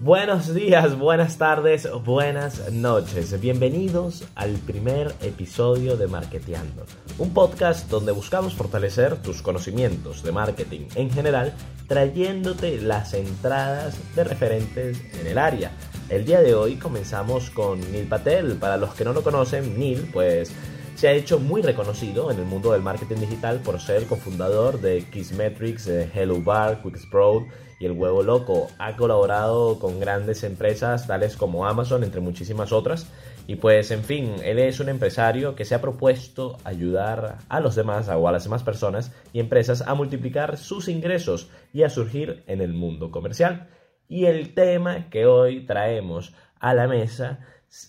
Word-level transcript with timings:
Buenos 0.00 0.54
días, 0.54 0.96
buenas 0.96 1.38
tardes, 1.38 1.88
buenas 2.04 2.70
noches. 2.70 3.40
Bienvenidos 3.40 4.22
al 4.36 4.52
primer 4.52 5.12
episodio 5.22 5.96
de 5.96 6.06
Marketeando, 6.06 6.86
un 7.18 7.34
podcast 7.34 7.90
donde 7.90 8.12
buscamos 8.12 8.54
fortalecer 8.54 9.16
tus 9.16 9.42
conocimientos 9.42 10.22
de 10.22 10.30
marketing 10.30 10.82
en 10.94 11.10
general, 11.10 11.52
trayéndote 11.88 12.80
las 12.80 13.12
entradas 13.12 13.98
de 14.14 14.22
referentes 14.22 15.02
en 15.20 15.26
el 15.26 15.36
área. 15.36 15.72
El 16.08 16.24
día 16.24 16.42
de 16.42 16.54
hoy 16.54 16.76
comenzamos 16.76 17.50
con 17.50 17.80
Neil 17.90 18.06
Patel. 18.06 18.54
Para 18.54 18.76
los 18.76 18.94
que 18.94 19.04
no 19.04 19.12
lo 19.12 19.24
conocen, 19.24 19.80
Neil, 19.80 20.10
pues 20.12 20.52
se 20.98 21.06
ha 21.06 21.12
hecho 21.12 21.38
muy 21.38 21.62
reconocido 21.62 22.32
en 22.32 22.40
el 22.40 22.44
mundo 22.44 22.72
del 22.72 22.82
marketing 22.82 23.20
digital 23.20 23.60
por 23.60 23.80
ser 23.80 24.06
cofundador 24.06 24.80
de 24.80 25.04
Kissmetrics, 25.04 25.86
Hello 25.86 26.42
Bar, 26.42 26.82
Quicksprout 26.82 27.46
y 27.78 27.86
El 27.86 27.92
Huevo 27.92 28.24
Loco. 28.24 28.66
Ha 28.80 28.96
colaborado 28.96 29.78
con 29.78 30.00
grandes 30.00 30.42
empresas 30.42 31.06
tales 31.06 31.36
como 31.36 31.68
Amazon, 31.68 32.02
entre 32.02 32.20
muchísimas 32.20 32.72
otras. 32.72 33.06
Y 33.46 33.54
pues, 33.54 33.92
en 33.92 34.02
fin, 34.02 34.34
él 34.42 34.58
es 34.58 34.80
un 34.80 34.88
empresario 34.88 35.54
que 35.54 35.64
se 35.64 35.76
ha 35.76 35.80
propuesto 35.80 36.58
ayudar 36.64 37.38
a 37.48 37.60
los 37.60 37.76
demás 37.76 38.08
o 38.08 38.26
a 38.26 38.32
las 38.32 38.42
demás 38.42 38.64
personas 38.64 39.12
y 39.32 39.38
empresas 39.38 39.82
a 39.82 39.94
multiplicar 39.94 40.56
sus 40.56 40.88
ingresos 40.88 41.48
y 41.72 41.84
a 41.84 41.90
surgir 41.90 42.42
en 42.48 42.60
el 42.60 42.72
mundo 42.72 43.12
comercial. 43.12 43.68
Y 44.08 44.24
el 44.24 44.52
tema 44.52 45.10
que 45.10 45.26
hoy 45.26 45.64
traemos 45.64 46.34
a 46.58 46.74
la 46.74 46.88
mesa 46.88 47.38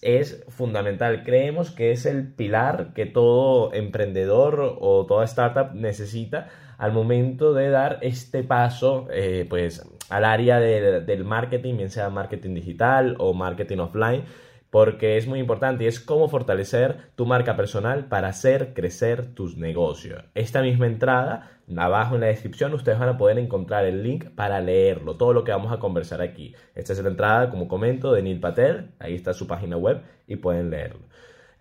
es 0.02 0.44
fundamental. 0.50 1.24
Creemos 1.24 1.72
que 1.72 1.92
es 1.92 2.06
el 2.06 2.34
pilar 2.34 2.94
que 2.94 3.06
todo 3.06 3.74
emprendedor 3.74 4.78
o 4.80 5.06
toda 5.06 5.26
startup 5.26 5.74
necesita 5.74 6.50
al 6.78 6.92
momento 6.92 7.54
de 7.54 7.70
dar 7.70 8.00
este 8.02 8.44
paso 8.44 9.08
eh, 9.12 9.46
pues, 9.50 9.86
al 10.10 10.26
área 10.26 10.60
del 10.60 11.26
marketing, 11.26 11.78
bien 11.78 11.90
sea 11.90 12.10
marketing 12.10 12.56
digital 12.56 13.16
o 13.20 13.34
marketing 13.34 13.78
offline 13.80 14.24
porque 14.70 15.18
es 15.18 15.28
muy 15.28 15.40
importante 15.40 15.84
y 15.84 15.88
es 15.88 16.00
cómo 16.00 16.30
fortalecer 16.30 17.10
tu 17.16 17.26
marca 17.26 17.56
personal 17.56 18.06
para 18.06 18.28
hacer 18.28 18.74
crecer 18.74 19.34
tus 19.34 19.58
negocios. 19.58 20.24
Esta 20.36 20.62
misma 20.62 20.86
entrada, 20.86 21.52
abajo 21.76 22.16
en 22.16 22.22
la 22.22 22.28
descripción, 22.28 22.74
ustedes 22.74 23.00
van 23.00 23.10
a 23.10 23.18
poder 23.18 23.40
encontrar 23.40 23.86
el 23.86 24.04
link 24.04 24.30
para 24.36 24.62
leerlo, 24.62 25.18
todo 25.18 25.34
lo 25.34 25.44
que 25.44 25.52
vamos 25.52 25.72
a 25.72 25.80
conversar 25.80 26.22
aquí. 26.22 26.54
Esta 26.76 26.94
es 26.94 27.02
la 27.02 27.10
entrada, 27.10 27.50
como 27.50 27.68
comento, 27.68 28.14
de 28.14 28.22
Neil 28.22 28.40
Patel, 28.40 28.92
ahí 29.00 29.16
está 29.16 29.34
su 29.34 29.48
página 29.48 29.78
web 29.78 30.02
y 30.28 30.36
pueden 30.36 30.70
leerlo. 30.70 31.02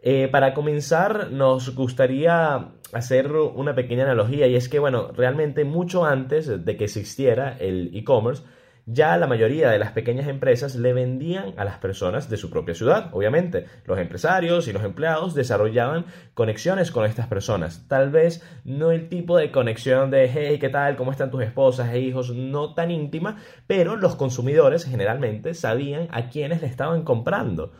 Eh, 0.01 0.29
para 0.29 0.55
comenzar, 0.55 1.33
nos 1.33 1.75
gustaría 1.75 2.69
hacer 2.93 3.33
una 3.33 3.75
pequeña 3.75 4.05
analogía 4.05 4.47
y 4.47 4.55
es 4.55 4.69
que, 4.69 4.79
bueno, 4.79 5.11
realmente 5.13 5.65
mucho 5.65 6.05
antes 6.05 6.65
de 6.65 6.77
que 6.77 6.85
existiera 6.85 7.57
el 7.59 7.91
e-commerce, 7.95 8.45
ya 8.91 9.19
la 9.19 9.27
mayoría 9.27 9.71
de 9.71 9.79
las 9.79 9.93
pequeñas 9.93 10.29
empresas 10.29 10.75
le 10.75 10.95
vendían 10.95 11.53
a 11.59 11.65
las 11.65 11.77
personas 11.77 12.31
de 12.31 12.39
su 12.39 12.49
propia 12.49 12.75
ciudad, 12.75 13.11
obviamente. 13.13 13.67
Los 13.85 13.99
empresarios 13.99 14.67
y 14.67 14.73
los 14.73 14.83
empleados 14.83 15.35
desarrollaban 15.35 16.07
conexiones 16.33 16.91
con 16.91 17.05
estas 17.05 17.27
personas. 17.27 17.87
Tal 17.87 18.11
vez 18.11 18.43
no 18.65 18.91
el 18.91 19.11
tipo 19.11 19.37
de 19.37 19.53
conexión 19.53 20.11
de, 20.11 20.31
hey, 20.33 20.59
¿qué 20.59 20.71
tal? 20.71 20.97
¿Cómo 20.97 21.13
están 21.13 21.31
tus 21.31 21.43
esposas 21.43 21.93
e 21.93 22.01
hijos? 22.01 22.31
No 22.31 22.73
tan 22.73 22.91
íntima, 22.91 23.37
pero 23.67 23.95
los 23.97 24.17
consumidores 24.17 24.87
generalmente 24.87 25.53
sabían 25.53 26.09
a 26.11 26.31
quiénes 26.31 26.63
le 26.63 26.69
estaban 26.69 27.03
comprando 27.03 27.73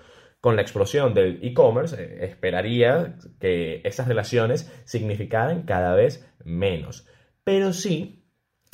con 0.43 0.57
la 0.57 0.63
explosión 0.63 1.15
del 1.15 1.41
e-commerce, 1.43 1.97
eh, 1.99 2.27
esperaría 2.27 3.17
que 3.41 3.81
esas 3.85 4.09
relaciones 4.09 4.71
significaran 4.85 5.63
cada 5.63 5.95
vez 5.95 6.31
menos. 6.45 7.09
Pero 7.45 7.73
sí, 7.73 8.28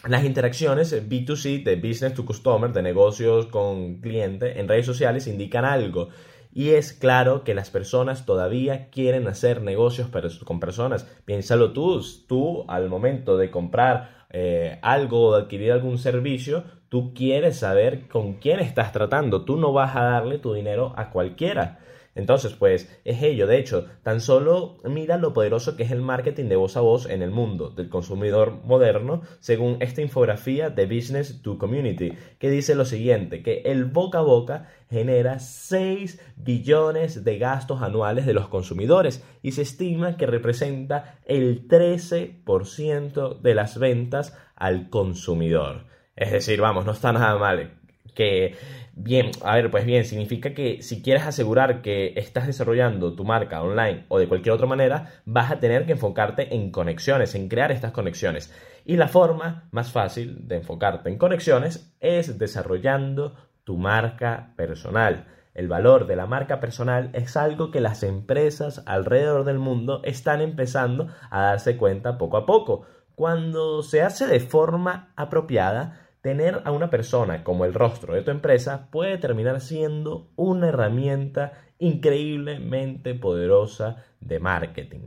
las 0.07 0.25
interacciones 0.25 0.93
B2C, 0.93 1.63
de 1.63 1.77
business 1.77 2.15
to 2.15 2.25
customer, 2.25 2.73
de 2.73 2.83
negocios 2.83 3.47
con 3.47 4.01
cliente 4.01 4.61
en 4.61 4.69
redes 4.69 4.87
sociales 4.87 5.27
indican 5.27 5.65
algo. 5.65 6.09
Y 6.53 6.71
es 6.71 6.93
claro 6.93 7.43
que 7.43 7.55
las 7.55 7.71
personas 7.71 8.27
todavía 8.27 8.89
quieren 8.91 9.27
hacer 9.27 9.61
negocios 9.63 10.09
con 10.45 10.61
personas. 10.61 11.05
Piénsalo 11.25 11.73
tú, 11.73 12.01
tú 12.29 12.65
al 12.69 12.89
momento 12.89 13.37
de 13.37 13.51
comprar 13.51 14.27
eh, 14.31 14.79
algo 14.83 15.29
o 15.29 15.37
de 15.37 15.43
adquirir 15.43 15.73
algún 15.73 15.99
servicio, 15.99 16.65
tú 16.89 17.13
quieres 17.13 17.59
saber 17.59 18.07
con 18.09 18.35
quién 18.35 18.61
estás 18.61 18.93
tratando. 18.93 19.45
Tú 19.45 19.57
no 19.57 19.73
vas 19.73 19.97
a 19.97 20.03
darle 20.03 20.39
tu 20.39 20.53
dinero 20.53 20.93
a 20.97 21.11
cualquiera. 21.11 21.81
Entonces, 22.15 22.53
pues 22.53 22.89
es 23.05 23.23
ello. 23.23 23.47
De 23.47 23.59
hecho, 23.59 23.87
tan 24.03 24.21
solo 24.21 24.79
mira 24.85 25.17
lo 25.17 25.33
poderoso 25.33 25.77
que 25.77 25.83
es 25.83 25.91
el 25.91 26.01
marketing 26.01 26.45
de 26.45 26.57
voz 26.57 26.77
a 26.77 26.81
voz 26.81 27.07
en 27.07 27.23
el 27.23 27.31
mundo 27.31 27.71
del 27.71 27.89
consumidor 27.89 28.61
moderno, 28.65 29.23
según 29.41 29.79
esta 29.81 30.01
infografía 30.01 30.71
de 30.71 30.87
Business 30.87 31.43
to 31.43 31.59
Community, 31.59 32.13
que 32.39 32.51
dice 32.51 32.75
lo 32.75 32.85
siguiente, 32.85 33.43
que 33.43 33.63
el 33.65 33.87
boca 33.87 34.19
a 34.19 34.23
boca 34.23 34.69
genera 34.89 35.41
6 35.41 36.21
billones 36.37 37.25
de 37.25 37.39
gastos 37.39 37.83
anuales 37.83 38.27
de 38.27 38.35
los 38.35 38.49
consumidores 38.49 39.25
y 39.43 39.53
se 39.53 39.63
estima 39.63 40.17
que 40.17 40.27
representa 40.27 41.19
el 41.25 41.67
13% 41.67 43.41
de 43.41 43.55
las 43.55 43.79
ventas 43.79 44.37
al 44.55 44.89
consumidor. 44.89 45.87
Es 46.15 46.31
decir, 46.31 46.61
vamos, 46.61 46.85
no 46.85 46.93
está 46.93 47.13
nada 47.13 47.37
mal 47.39 47.81
que 48.15 48.55
Bien, 48.97 49.33
a 49.43 49.57
ver, 49.57 49.73
pues 49.73 49.85
bien, 49.85 50.05
significa 50.05 50.55
que 50.55 50.81
si 50.83 51.03
quieres 51.03 51.25
asegurar 51.25 51.83
que 51.83 52.13
estás 52.15 52.47
desarrollando 52.47 53.15
tu 53.17 53.25
marca 53.25 53.61
online 53.61 54.05
o 54.09 54.21
de 54.21 54.29
cualquier 54.29 54.55
otra 54.55 54.69
manera, 54.69 55.11
vas 55.25 55.51
a 55.51 55.59
tener 55.59 55.85
que 55.85 55.93
enfocarte 55.93 56.55
en 56.55 56.71
conexiones, 56.71 57.35
en 57.35 57.49
crear 57.49 57.73
estas 57.73 57.91
conexiones. 57.91 58.55
Y 58.85 58.97
la 58.97 59.09
forma 59.09 59.69
más 59.73 59.91
fácil 59.91 60.47
de 60.47 60.57
enfocarte 60.57 61.09
en 61.09 61.19
conexiones 61.19 61.93
es 61.99 62.39
desarrollando 62.39 63.35
tu 63.65 63.79
marca 63.79 64.53
personal. 64.57 65.27
El 65.55 65.67
valor 65.67 66.07
de 66.07 66.15
la 66.15 66.27
marca 66.27 66.61
personal 66.61 67.11
es 67.15 67.37
algo 67.37 67.73
que 67.73 67.81
las 67.81 68.05
empresas 68.05 68.85
alrededor 68.87 69.43
del 69.45 69.59
mundo 69.59 70.03
están 70.05 70.41
empezando 70.41 71.09
a 71.31 71.43
darse 71.43 71.77
cuenta 71.77 72.17
poco 72.17 72.37
a 72.37 72.47
poco. 72.47 72.87
Cuando 73.17 73.83
se 73.83 74.03
hace 74.03 74.27
de 74.29 74.41
forma 74.41 75.13
apropiada, 75.17 76.04
tener 76.25 76.63
a 76.65 76.73
una 76.73 76.89
persona 76.89 77.45
como 77.45 77.67
el 77.67 77.75
rostro 77.75 78.15
de 78.15 78.23
tu 78.23 78.31
empresa 78.31 78.89
puede 78.91 79.19
terminar 79.19 79.61
siendo 79.61 80.31
una 80.37 80.69
herramienta 80.69 81.53
increíblemente 81.79 83.15
poderosa 83.15 84.03
de 84.21 84.41
marketing. 84.41 85.01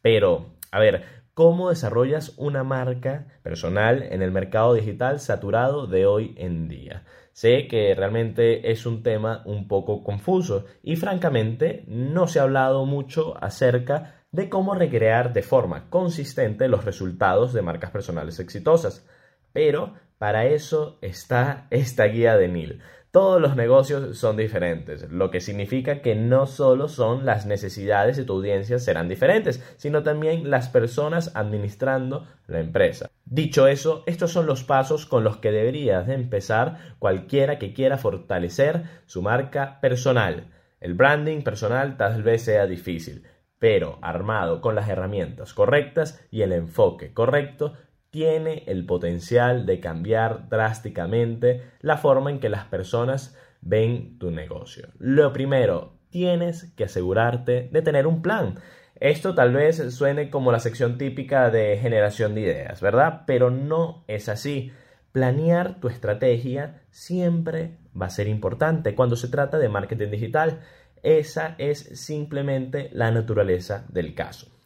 Pero, 0.00 0.54
a 0.70 0.78
ver, 0.78 1.02
¿cómo 1.34 1.70
desarrollas 1.70 2.34
una 2.36 2.62
marca 2.62 3.26
personal 3.42 4.04
en 4.04 4.22
el 4.22 4.30
mercado 4.30 4.74
digital 4.74 5.18
saturado 5.18 5.88
de 5.88 6.06
hoy 6.06 6.36
en 6.38 6.68
día? 6.68 7.02
Sé 7.32 7.66
que 7.66 7.92
realmente 7.96 8.70
es 8.70 8.86
un 8.86 9.02
tema 9.02 9.42
un 9.46 9.66
poco 9.66 10.04
confuso 10.04 10.66
y 10.84 10.94
francamente 10.94 11.82
no 11.88 12.28
se 12.28 12.38
ha 12.38 12.44
hablado 12.44 12.86
mucho 12.86 13.34
acerca 13.42 14.22
de 14.30 14.48
cómo 14.48 14.76
recrear 14.76 15.32
de 15.32 15.42
forma 15.42 15.90
consistente 15.90 16.68
los 16.68 16.84
resultados 16.84 17.52
de 17.52 17.62
marcas 17.62 17.90
personales 17.90 18.38
exitosas. 18.38 19.04
Pero 19.52 19.94
para 20.18 20.46
eso 20.46 20.98
está 21.00 21.66
esta 21.70 22.04
guía 22.04 22.36
de 22.36 22.48
Neil. 22.48 22.82
Todos 23.10 23.40
los 23.40 23.56
negocios 23.56 24.18
son 24.18 24.36
diferentes, 24.36 25.10
lo 25.10 25.32
que 25.32 25.40
significa 25.40 26.00
que 26.00 26.14
no 26.14 26.46
solo 26.46 26.86
son 26.86 27.26
las 27.26 27.44
necesidades 27.44 28.16
de 28.16 28.24
tu 28.24 28.34
audiencia 28.34 28.78
serán 28.78 29.08
diferentes, 29.08 29.60
sino 29.78 30.04
también 30.04 30.48
las 30.48 30.68
personas 30.68 31.32
administrando 31.34 32.28
la 32.46 32.60
empresa. 32.60 33.10
Dicho 33.24 33.66
eso, 33.66 34.04
estos 34.06 34.30
son 34.30 34.46
los 34.46 34.62
pasos 34.62 35.06
con 35.06 35.24
los 35.24 35.38
que 35.38 35.50
deberías 35.50 36.06
de 36.06 36.14
empezar 36.14 36.94
cualquiera 37.00 37.58
que 37.58 37.72
quiera 37.72 37.98
fortalecer 37.98 38.84
su 39.06 39.22
marca 39.22 39.80
personal. 39.80 40.52
El 40.78 40.94
branding 40.94 41.42
personal 41.42 41.96
tal 41.96 42.22
vez 42.22 42.42
sea 42.42 42.66
difícil, 42.66 43.24
pero 43.58 43.98
armado 44.02 44.60
con 44.60 44.76
las 44.76 44.88
herramientas 44.88 45.52
correctas 45.52 46.24
y 46.30 46.42
el 46.42 46.52
enfoque 46.52 47.12
correcto, 47.12 47.74
tiene 48.10 48.64
el 48.66 48.84
potencial 48.86 49.66
de 49.66 49.80
cambiar 49.80 50.48
drásticamente 50.48 51.62
la 51.80 51.96
forma 51.96 52.30
en 52.30 52.40
que 52.40 52.48
las 52.48 52.64
personas 52.64 53.36
ven 53.60 54.18
tu 54.18 54.30
negocio. 54.30 54.88
Lo 54.98 55.32
primero, 55.32 55.94
tienes 56.10 56.72
que 56.76 56.84
asegurarte 56.84 57.68
de 57.72 57.82
tener 57.82 58.06
un 58.06 58.22
plan. 58.22 58.56
Esto 58.96 59.34
tal 59.34 59.54
vez 59.54 59.94
suene 59.94 60.28
como 60.28 60.52
la 60.52 60.60
sección 60.60 60.98
típica 60.98 61.50
de 61.50 61.78
generación 61.78 62.34
de 62.34 62.42
ideas, 62.42 62.80
¿verdad? 62.80 63.22
Pero 63.26 63.50
no 63.50 64.04
es 64.08 64.28
así. 64.28 64.72
Planear 65.12 65.80
tu 65.80 65.88
estrategia 65.88 66.82
siempre 66.90 67.78
va 68.00 68.06
a 68.06 68.10
ser 68.10 68.28
importante 68.28 68.94
cuando 68.94 69.16
se 69.16 69.28
trata 69.28 69.58
de 69.58 69.68
marketing 69.68 70.10
digital. 70.10 70.60
Esa 71.02 71.54
es 71.58 71.78
simplemente 71.98 72.90
la 72.92 73.10
naturaleza 73.10 73.86
del 73.88 74.14
caso. 74.14 74.59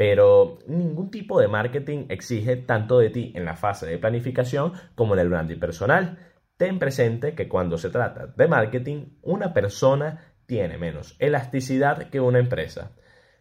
Pero 0.00 0.60
ningún 0.66 1.10
tipo 1.10 1.38
de 1.42 1.48
marketing 1.48 2.06
exige 2.08 2.56
tanto 2.56 2.98
de 2.98 3.10
ti 3.10 3.34
en 3.36 3.44
la 3.44 3.54
fase 3.54 3.84
de 3.84 3.98
planificación 3.98 4.72
como 4.94 5.12
en 5.12 5.20
el 5.20 5.28
branding 5.28 5.58
personal. 5.58 6.16
Ten 6.56 6.78
presente 6.78 7.34
que 7.34 7.50
cuando 7.50 7.76
se 7.76 7.90
trata 7.90 8.28
de 8.28 8.48
marketing, 8.48 9.18
una 9.20 9.52
persona 9.52 10.32
tiene 10.46 10.78
menos 10.78 11.16
elasticidad 11.18 12.08
que 12.08 12.18
una 12.18 12.38
empresa. 12.38 12.92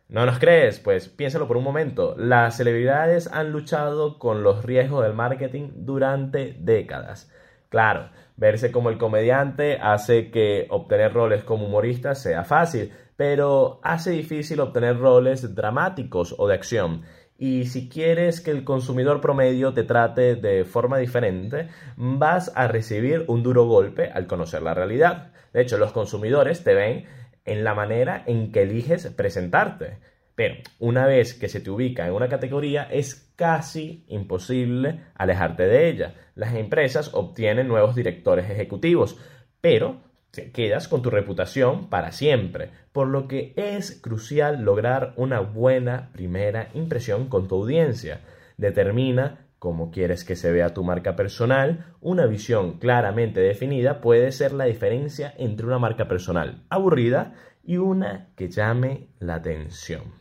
¿No 0.09 0.25
nos 0.25 0.37
crees? 0.37 0.81
Pues 0.81 1.07
piénsalo 1.07 1.47
por 1.47 1.55
un 1.55 1.63
momento. 1.63 2.13
Las 2.17 2.57
celebridades 2.57 3.31
han 3.31 3.53
luchado 3.53 4.19
con 4.19 4.43
los 4.43 4.65
riesgos 4.65 5.03
del 5.03 5.13
marketing 5.13 5.69
durante 5.85 6.57
décadas. 6.59 7.31
Claro, 7.69 8.09
Verse 8.39 8.71
como 8.71 8.89
el 8.89 8.97
comediante 8.97 9.77
hace 9.81 10.31
que 10.31 10.65
obtener 10.69 11.11
roles 11.11 11.43
como 11.43 11.65
humorista 11.65 12.15
sea 12.15 12.45
fácil, 12.45 12.93
pero 13.17 13.81
hace 13.83 14.11
difícil 14.11 14.61
obtener 14.61 14.97
roles 14.97 15.55
dramáticos 15.55 16.33
o 16.37 16.47
de 16.47 16.53
acción. 16.53 17.01
Y 17.37 17.65
si 17.65 17.89
quieres 17.89 18.39
que 18.39 18.51
el 18.51 18.63
consumidor 18.63 19.19
promedio 19.19 19.73
te 19.73 19.83
trate 19.83 20.35
de 20.35 20.63
forma 20.63 20.97
diferente, 20.99 21.67
vas 21.97 22.53
a 22.55 22.69
recibir 22.69 23.25
un 23.27 23.43
duro 23.43 23.65
golpe 23.65 24.09
al 24.09 24.25
conocer 24.25 24.61
la 24.61 24.73
realidad. 24.73 25.33
De 25.51 25.61
hecho, 25.61 25.77
los 25.77 25.91
consumidores 25.91 26.63
te 26.63 26.73
ven 26.73 27.07
en 27.43 27.65
la 27.65 27.73
manera 27.73 28.23
en 28.25 28.53
que 28.53 28.61
eliges 28.61 29.07
presentarte. 29.07 29.97
Pero 30.39 30.55
una 30.79 31.05
vez 31.05 31.33
que 31.33 31.49
se 31.49 31.59
te 31.59 31.69
ubica 31.69 32.07
en 32.07 32.13
una 32.13 32.29
categoría, 32.29 32.83
es 32.83 33.29
casi 33.35 34.05
imposible 34.07 35.01
alejarte 35.15 35.63
de 35.63 35.89
ella. 35.89 36.13
Las 36.33 36.55
empresas 36.55 37.13
obtienen 37.13 37.67
nuevos 37.67 37.93
directores 37.93 38.49
ejecutivos, 38.49 39.17
pero 39.59 39.97
te 40.31 40.51
quedas 40.51 40.87
con 40.87 41.01
tu 41.01 41.09
reputación 41.09 41.89
para 41.89 42.13
siempre, 42.13 42.69
por 42.93 43.09
lo 43.09 43.27
que 43.27 43.51
es 43.57 43.99
crucial 44.01 44.61
lograr 44.61 45.11
una 45.17 45.41
buena 45.41 46.09
primera 46.13 46.69
impresión 46.73 47.27
con 47.27 47.49
tu 47.49 47.55
audiencia. 47.55 48.21
Determina 48.55 49.49
cómo 49.59 49.91
quieres 49.91 50.23
que 50.23 50.37
se 50.37 50.53
vea 50.53 50.73
tu 50.73 50.85
marca 50.85 51.17
personal, 51.17 51.87
una 51.99 52.27
visión 52.27 52.79
claramente 52.79 53.41
definida 53.41 53.99
puede 53.99 54.31
ser 54.31 54.53
la 54.53 54.63
diferencia 54.63 55.33
entre 55.37 55.65
una 55.65 55.79
marca 55.79 56.07
personal 56.07 56.63
aburrida 56.69 57.33
y 57.61 57.75
una 57.75 58.29
que 58.37 58.47
llame 58.47 59.09
la 59.19 59.35
atención. 59.35 60.18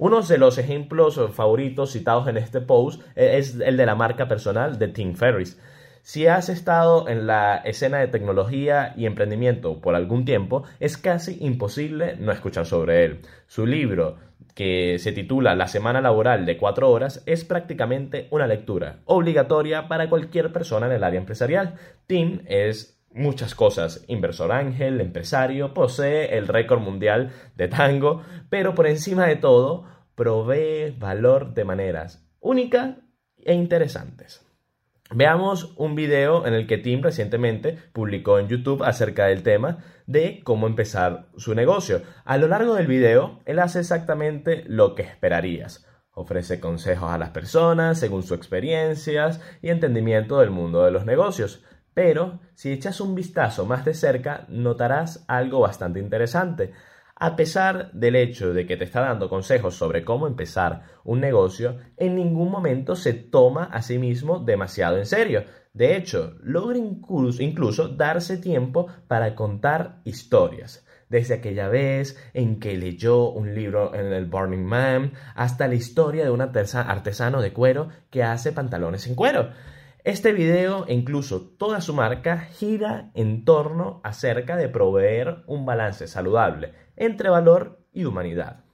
Uno 0.00 0.22
de 0.22 0.38
los 0.38 0.56
ejemplos 0.56 1.20
favoritos 1.34 1.92
citados 1.92 2.26
en 2.26 2.38
este 2.38 2.62
post 2.62 3.02
es 3.16 3.60
el 3.60 3.76
de 3.76 3.84
la 3.84 3.94
marca 3.94 4.28
personal 4.28 4.78
de 4.78 4.88
Tim 4.88 5.14
Ferriss. 5.14 5.60
Si 6.00 6.26
has 6.26 6.48
estado 6.48 7.06
en 7.06 7.26
la 7.26 7.56
escena 7.56 7.98
de 7.98 8.08
tecnología 8.08 8.94
y 8.96 9.04
emprendimiento 9.04 9.82
por 9.82 9.94
algún 9.94 10.24
tiempo, 10.24 10.64
es 10.80 10.96
casi 10.96 11.36
imposible 11.44 12.16
no 12.18 12.32
escuchar 12.32 12.64
sobre 12.64 13.04
él. 13.04 13.20
Su 13.46 13.66
libro, 13.66 14.16
que 14.54 14.96
se 14.98 15.12
titula 15.12 15.54
La 15.54 15.68
semana 15.68 16.00
laboral 16.00 16.46
de 16.46 16.56
cuatro 16.56 16.90
horas, 16.90 17.22
es 17.26 17.44
prácticamente 17.44 18.26
una 18.30 18.46
lectura 18.46 19.00
obligatoria 19.04 19.86
para 19.86 20.08
cualquier 20.08 20.50
persona 20.50 20.86
en 20.86 20.92
el 20.92 21.04
área 21.04 21.20
empresarial. 21.20 21.74
Tim 22.06 22.40
es 22.46 22.99
muchas 23.10 23.54
cosas. 23.54 24.04
Inversor 24.08 24.52
ángel, 24.52 25.00
empresario, 25.00 25.74
posee 25.74 26.36
el 26.36 26.48
récord 26.48 26.80
mundial 26.80 27.32
de 27.56 27.68
tango, 27.68 28.22
pero 28.48 28.74
por 28.74 28.86
encima 28.86 29.26
de 29.26 29.36
todo, 29.36 29.84
provee 30.14 30.94
valor 30.98 31.54
de 31.54 31.64
maneras 31.64 32.26
únicas 32.40 32.96
e 33.36 33.54
interesantes. 33.54 34.46
Veamos 35.12 35.74
un 35.76 35.96
video 35.96 36.46
en 36.46 36.54
el 36.54 36.68
que 36.68 36.78
Tim 36.78 37.02
recientemente 37.02 37.76
publicó 37.92 38.38
en 38.38 38.46
YouTube 38.46 38.84
acerca 38.84 39.26
del 39.26 39.42
tema 39.42 39.78
de 40.06 40.40
cómo 40.44 40.68
empezar 40.68 41.26
su 41.36 41.54
negocio. 41.54 42.02
A 42.24 42.36
lo 42.36 42.46
largo 42.46 42.74
del 42.74 42.86
video, 42.86 43.40
él 43.44 43.58
hace 43.58 43.80
exactamente 43.80 44.62
lo 44.68 44.94
que 44.94 45.02
esperarías. 45.02 45.84
Ofrece 46.12 46.60
consejos 46.60 47.10
a 47.10 47.18
las 47.18 47.30
personas 47.30 47.98
según 47.98 48.22
sus 48.22 48.36
experiencias 48.36 49.40
y 49.62 49.70
entendimiento 49.70 50.38
del 50.38 50.50
mundo 50.50 50.84
de 50.84 50.92
los 50.92 51.06
negocios. 51.06 51.64
Pero 51.94 52.40
si 52.54 52.72
echas 52.72 53.00
un 53.00 53.14
vistazo 53.14 53.66
más 53.66 53.84
de 53.84 53.94
cerca, 53.94 54.44
notarás 54.48 55.24
algo 55.28 55.60
bastante 55.60 56.00
interesante. 56.00 56.72
A 57.16 57.36
pesar 57.36 57.92
del 57.92 58.16
hecho 58.16 58.54
de 58.54 58.64
que 58.66 58.78
te 58.78 58.84
está 58.84 59.02
dando 59.02 59.28
consejos 59.28 59.74
sobre 59.74 60.04
cómo 60.04 60.26
empezar 60.26 60.84
un 61.04 61.20
negocio, 61.20 61.76
en 61.98 62.14
ningún 62.14 62.50
momento 62.50 62.96
se 62.96 63.12
toma 63.12 63.64
a 63.64 63.82
sí 63.82 63.98
mismo 63.98 64.38
demasiado 64.38 64.96
en 64.96 65.04
serio. 65.04 65.44
De 65.74 65.96
hecho, 65.96 66.36
logra 66.42 66.78
incluso, 66.78 67.88
darse 67.88 68.38
tiempo 68.38 68.86
para 69.06 69.34
contar 69.34 70.00
historias 70.04 70.86
desde 71.10 71.34
aquella 71.34 71.68
vez 71.68 72.16
en 72.32 72.58
que 72.58 72.76
leyó 72.76 73.30
un 73.30 73.54
libro 73.54 73.94
en 73.94 74.12
el 74.12 74.26
Burning 74.26 74.64
Man 74.64 75.12
hasta 75.34 75.68
la 75.68 75.74
historia 75.74 76.24
de 76.24 76.30
un 76.30 76.40
artesano 76.40 77.42
de 77.42 77.52
cuero 77.52 77.88
que 78.10 78.22
hace 78.22 78.52
pantalones 78.52 79.06
en 79.06 79.14
cuero. 79.14 79.50
Este 80.02 80.32
video 80.32 80.86
e 80.86 80.94
incluso 80.94 81.42
toda 81.42 81.82
su 81.82 81.92
marca 81.92 82.38
gira 82.38 83.10
en 83.12 83.44
torno 83.44 84.00
acerca 84.02 84.56
de 84.56 84.70
proveer 84.70 85.42
un 85.46 85.66
balance 85.66 86.08
saludable 86.08 86.72
entre 86.96 87.28
valor 87.28 87.84
y 87.92 88.06
humanidad. 88.06 88.64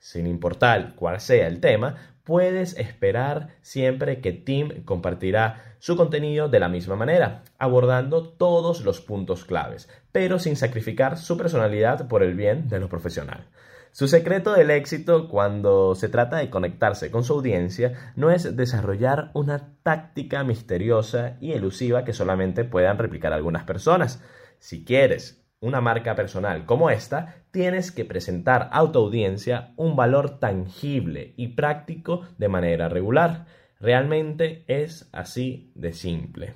Sin 0.00 0.26
importar 0.26 0.96
cuál 0.96 1.20
sea 1.20 1.46
el 1.46 1.60
tema, 1.60 2.16
puedes 2.24 2.76
esperar 2.76 3.50
siempre 3.60 4.20
que 4.20 4.32
Tim 4.32 4.82
compartirá 4.84 5.76
su 5.78 5.96
contenido 5.96 6.48
de 6.48 6.58
la 6.58 6.68
misma 6.68 6.96
manera, 6.96 7.44
abordando 7.58 8.30
todos 8.30 8.84
los 8.84 9.00
puntos 9.00 9.44
claves, 9.44 9.88
pero 10.10 10.40
sin 10.40 10.56
sacrificar 10.56 11.16
su 11.16 11.36
personalidad 11.36 12.08
por 12.08 12.24
el 12.24 12.34
bien 12.34 12.68
de 12.68 12.80
lo 12.80 12.88
profesional. 12.88 13.46
Su 13.94 14.08
secreto 14.08 14.54
del 14.54 14.70
éxito 14.70 15.28
cuando 15.28 15.94
se 15.94 16.08
trata 16.08 16.38
de 16.38 16.48
conectarse 16.48 17.10
con 17.10 17.24
su 17.24 17.34
audiencia 17.34 18.12
no 18.16 18.30
es 18.30 18.56
desarrollar 18.56 19.30
una 19.34 19.74
táctica 19.82 20.44
misteriosa 20.44 21.36
y 21.42 21.52
elusiva 21.52 22.02
que 22.02 22.14
solamente 22.14 22.64
puedan 22.64 22.96
replicar 22.96 23.34
algunas 23.34 23.64
personas. 23.64 24.24
Si 24.58 24.86
quieres 24.86 25.44
una 25.60 25.82
marca 25.82 26.14
personal 26.14 26.64
como 26.64 26.88
esta, 26.88 27.44
tienes 27.50 27.92
que 27.92 28.06
presentar 28.06 28.70
a 28.72 28.90
tu 28.90 28.98
audiencia 28.98 29.74
un 29.76 29.94
valor 29.94 30.38
tangible 30.38 31.34
y 31.36 31.48
práctico 31.48 32.22
de 32.38 32.48
manera 32.48 32.88
regular. 32.88 33.44
Realmente 33.78 34.64
es 34.68 35.10
así 35.12 35.70
de 35.74 35.92
simple. 35.92 36.54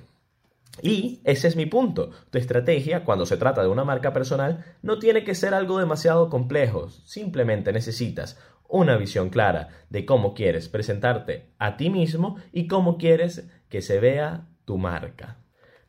Y 0.81 1.21
ese 1.23 1.47
es 1.47 1.55
mi 1.55 1.65
punto. 1.65 2.11
Tu 2.29 2.37
estrategia, 2.37 3.03
cuando 3.03 3.25
se 3.25 3.37
trata 3.37 3.61
de 3.61 3.67
una 3.67 3.83
marca 3.83 4.13
personal, 4.13 4.65
no 4.81 4.99
tiene 4.99 5.23
que 5.23 5.35
ser 5.35 5.53
algo 5.53 5.79
demasiado 5.79 6.29
complejo. 6.29 6.89
Simplemente 6.89 7.71
necesitas 7.71 8.39
una 8.69 8.97
visión 8.97 9.29
clara 9.29 9.69
de 9.89 10.05
cómo 10.05 10.33
quieres 10.33 10.69
presentarte 10.69 11.49
a 11.57 11.77
ti 11.77 11.89
mismo 11.89 12.37
y 12.51 12.67
cómo 12.67 12.97
quieres 12.97 13.49
que 13.69 13.81
se 13.81 13.99
vea 13.99 14.47
tu 14.65 14.77
marca. 14.77 15.37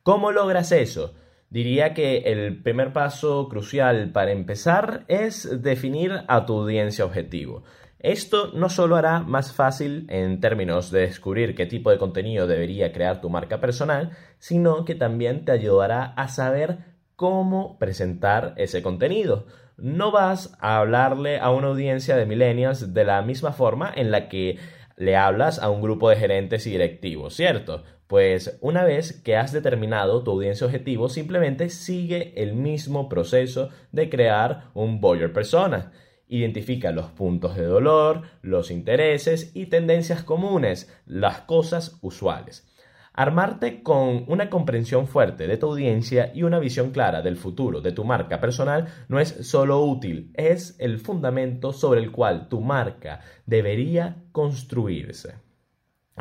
¿Cómo 0.03 0.33
logras 0.33 0.73
eso? 0.73 1.15
Diría 1.51 1.95
que 1.95 2.19
el 2.19 2.63
primer 2.63 2.93
paso 2.93 3.49
crucial 3.49 4.11
para 4.13 4.33
empezar 4.33 5.05
es 5.09 5.63
definir 5.63 6.13
a 6.29 6.45
tu 6.45 6.61
audiencia 6.61 7.05
objetivo. 7.05 7.65
Esto 8.01 8.53
no 8.55 8.69
solo 8.69 8.95
hará 8.95 9.21
más 9.21 9.53
fácil 9.53 10.07
en 10.09 10.41
términos 10.41 10.93
de 10.93 11.01
descubrir 11.01 11.57
qué 11.57 11.67
tipo 11.67 11.91
de 11.91 11.99
contenido 11.99 12.47
debería 12.47 12.93
crear 12.93 13.21
tu 13.21 13.29
marca 13.29 13.61
personal, 13.61 14.13
sino 14.39 14.85
que 14.85 14.95
también 14.95 15.45
te 15.45 15.51
ayudará 15.51 16.05
a 16.05 16.29
saber 16.29 16.79
cómo 17.17 17.77
presentar 17.81 18.55
ese 18.57 18.83
contenido. 18.83 19.47
No 19.77 20.13
vas 20.13 20.57
a 20.61 20.79
hablarle 20.79 21.41
a 21.41 21.51
una 21.51 21.69
audiencia 21.69 22.17
de 22.17 22.27
millennials 22.27 22.95
de 22.95 23.05
la 23.05 23.21
misma 23.23 23.53
forma 23.53 23.93
en 23.93 24.13
la 24.13 24.29
que 24.29 24.59
le 24.97 25.17
hablas 25.17 25.59
a 25.59 25.69
un 25.69 25.83
grupo 25.83 26.09
de 26.09 26.17
gerentes 26.17 26.69
y 26.69 26.71
directivos, 26.71 27.35
¿cierto? 27.35 27.83
Pues 28.07 28.59
una 28.61 28.85
vez 28.85 29.21
que 29.25 29.37
has 29.37 29.53
determinado 29.53 30.23
tu 30.23 30.31
audiencia 30.31 30.67
objetivo, 30.67 31.09
simplemente 31.09 31.69
sigue 31.69 32.33
el 32.41 32.55
mismo 32.55 33.09
proceso 33.09 33.71
de 33.91 34.09
crear 34.09 34.71
un 34.75 35.01
buyer 35.01 35.33
persona. 35.33 35.91
Identifica 36.29 36.93
los 36.93 37.07
puntos 37.07 37.57
de 37.57 37.65
dolor, 37.65 38.23
los 38.43 38.71
intereses 38.71 39.51
y 39.55 39.67
tendencias 39.67 40.23
comunes, 40.23 40.93
las 41.07 41.41
cosas 41.41 41.99
usuales. 42.03 42.67
Armarte 43.15 43.83
con 43.83 44.25
una 44.29 44.49
comprensión 44.49 45.09
fuerte 45.09 45.49
de 45.49 45.57
tu 45.57 45.67
audiencia 45.71 46.31
y 46.35 46.45
una 46.45 46.61
visión 46.61 46.91
clara 46.93 47.23
del 47.23 47.37
futuro 47.37 47.81
de 47.81 47.91
tu 47.91 48.05
marca 48.05 48.41
personal 48.41 48.87
no 49.09 49.19
es 49.19 49.49
solo 49.49 49.83
útil, 49.83 50.31
es 50.35 50.77
el 50.79 51.01
fundamento 51.01 51.73
sobre 51.73 52.01
el 52.01 52.13
cual 52.13 52.49
tu 52.49 52.61
marca 52.61 53.21
debería 53.47 54.23
construirse. 54.31 55.35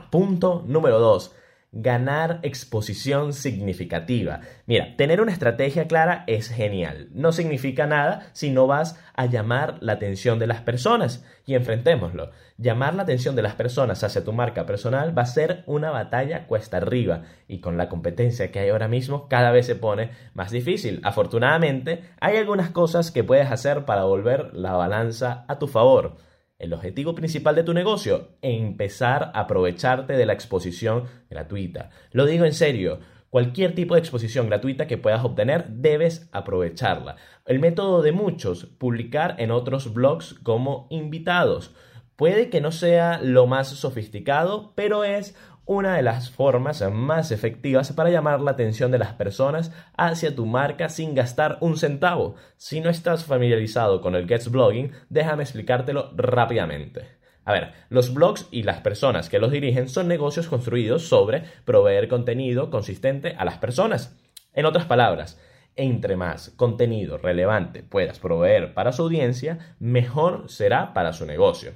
Punto 0.09 0.63
número 0.65 0.99
2 0.99 1.35
ganar 1.81 2.39
exposición 2.41 3.34
significativa. 3.34 4.41
Mira, 4.65 4.96
tener 4.98 5.22
una 5.22 5.31
estrategia 5.31 5.88
clara 5.88 6.24
es 6.25 6.50
genial. 6.50 7.10
No 7.13 7.31
significa 7.31 7.86
nada 7.86 8.29
si 8.34 8.50
no 8.50 8.65
vas 8.65 9.00
a 9.13 9.27
llamar 9.27 9.77
la 9.81 9.93
atención 9.93 10.39
de 10.39 10.48
las 10.48 10.62
personas. 10.62 11.24
Y 11.46 11.53
enfrentémoslo. 11.53 12.31
Llamar 12.57 12.96
la 12.96 13.03
atención 13.03 13.36
de 13.36 13.43
las 13.43 13.53
personas 13.53 14.03
hacia 14.03 14.24
tu 14.24 14.34
marca 14.34 14.65
personal 14.65 15.15
va 15.15 15.22
a 15.22 15.27
ser 15.27 15.63
una 15.67 15.91
batalla 15.91 16.48
cuesta 16.48 16.77
arriba. 16.77 17.24
Y 17.48 17.60
con 17.60 17.77
la 17.77 17.89
competencia 17.89 18.51
que 18.51 18.60
hay 18.60 18.69
ahora 18.69 18.88
mismo, 18.88 19.27
cada 19.27 19.51
vez 19.51 19.67
se 19.67 19.75
pone 19.75 20.10
más 20.34 20.51
difícil. 20.51 21.00
Afortunadamente, 21.03 22.03
hay 22.19 22.38
algunas 22.38 22.72
cosas 22.72 23.12
que 23.12 23.24
puedes 23.24 23.51
hacer 23.51 23.86
para 23.86 24.03
volver 24.03 24.53
la 24.53 24.74
balanza 24.74 25.46
a 25.48 25.60
tu 25.60 25.67
favor. 25.67 26.17
El 26.59 26.73
objetivo 26.73 27.13
principal 27.13 27.53
de 27.53 27.61
tu 27.61 27.73
negocio, 27.75 28.29
empezar 28.41 29.31
a 29.35 29.41
aprovecharte 29.41 30.13
de 30.13 30.25
la 30.25 30.33
exposición 30.33 31.03
gratuita. 31.29 31.91
Lo 32.11 32.25
digo 32.25 32.45
en 32.45 32.53
serio, 32.53 32.99
cualquier 33.29 33.75
tipo 33.75 33.93
de 33.93 33.99
exposición 33.99 34.47
gratuita 34.47 34.87
que 34.87 34.97
puedas 34.97 35.23
obtener, 35.23 35.67
debes 35.67 36.27
aprovecharla. 36.31 37.17
El 37.45 37.59
método 37.59 38.01
de 38.01 38.11
muchos, 38.11 38.65
publicar 38.65 39.35
en 39.37 39.51
otros 39.51 39.93
blogs 39.93 40.33
como 40.41 40.87
invitados. 40.89 41.75
Puede 42.15 42.49
que 42.49 42.59
no 42.59 42.71
sea 42.71 43.21
lo 43.21 43.45
más 43.45 43.67
sofisticado, 43.67 44.73
pero 44.73 45.03
es 45.03 45.35
una 45.67 45.97
de 45.97 46.01
las 46.01 46.31
formas 46.31 46.81
más 46.91 47.31
efectivas 47.31 47.91
para 47.91 48.09
llamar 48.09 48.39
la 48.39 48.51
atención 48.51 48.89
de 48.89 48.97
las 48.97 49.13
personas 49.13 49.74
hacia 49.97 50.33
tu 50.33 50.45
marca 50.45 50.88
sin 50.88 51.13
gastar 51.13 51.57
un 51.59 51.77
centavo. 51.77 52.36
Si 52.55 52.79
no 52.79 52.89
estás 52.89 53.25
familiarizado 53.25 54.00
con 54.00 54.15
el 54.15 54.27
Gets 54.27 54.50
Blogging, 54.50 54.93
déjame 55.09 55.43
explicártelo 55.43 56.12
rápidamente. 56.15 57.17
A 57.43 57.51
ver, 57.51 57.74
los 57.89 58.13
blogs 58.13 58.47
y 58.50 58.63
las 58.63 58.79
personas 58.79 59.27
que 59.27 59.39
los 59.39 59.51
dirigen 59.51 59.89
son 59.89 60.07
negocios 60.07 60.47
construidos 60.47 61.09
sobre 61.09 61.43
proveer 61.65 62.07
contenido 62.07 62.69
consistente 62.69 63.36
a 63.38 63.43
las 63.43 63.57
personas. 63.57 64.17
En 64.53 64.65
otras 64.65 64.86
palabras, 64.86 65.38
entre 65.75 66.15
más 66.15 66.50
contenido 66.51 67.17
relevante 67.17 67.83
puedas 67.83 68.19
proveer 68.19 68.74
para 68.74 68.93
su 68.93 69.01
audiencia, 69.01 69.75
mejor 69.79 70.50
será 70.50 70.93
para 70.93 71.12
su 71.12 71.25
negocio 71.25 71.74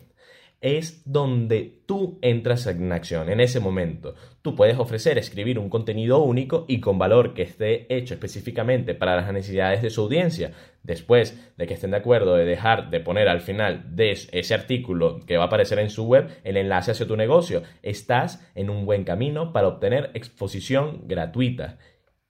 es 0.62 1.02
donde 1.12 1.82
tú 1.88 2.20
entras 2.22 2.68
en 2.68 2.92
acción 2.92 3.30
en 3.30 3.40
ese 3.40 3.60
momento. 3.60 4.14
Tú 4.44 4.56
puedes 4.56 4.78
ofrecer 4.78 5.18
escribir 5.18 5.58
un 5.58 5.70
contenido 5.70 6.20
único 6.20 6.66
y 6.68 6.80
con 6.80 7.00
valor 7.00 7.34
que 7.34 7.42
esté 7.42 7.94
hecho 7.96 8.14
específicamente 8.14 8.94
para 8.94 9.16
las 9.16 9.34
necesidades 9.34 9.82
de 9.82 9.90
su 9.90 10.02
audiencia. 10.02 10.52
Después 10.84 11.52
de 11.58 11.68
que 11.68 11.74
estén 11.74 11.92
de 11.92 11.98
acuerdo 11.98 12.36
de 12.36 12.46
dejar 12.46 12.92
de 12.92 13.00
poner 13.00 13.28
al 13.28 13.42
final 13.42 13.96
de 13.96 14.12
ese 14.12 14.54
artículo 14.54 15.20
que 15.26 15.38
va 15.38 15.44
a 15.44 15.48
aparecer 15.48 15.80
en 15.80 15.90
su 15.90 16.06
web 16.06 16.30
el 16.44 16.58
enlace 16.58 16.92
hacia 16.92 17.08
tu 17.08 17.18
negocio, 17.18 17.64
estás 17.82 18.48
en 18.56 18.70
un 18.70 18.86
buen 18.86 19.04
camino 19.04 19.54
para 19.54 19.68
obtener 19.68 20.12
exposición 20.14 21.08
gratuita 21.08 21.78